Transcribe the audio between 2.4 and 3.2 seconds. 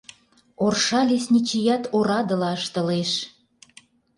ыштылеш.